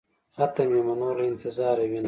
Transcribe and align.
ختم 0.35 0.69
يمه 0.77 0.95
نور 1.01 1.15
له 1.19 1.25
انتظاره 1.31 1.83
وينم. 1.89 1.99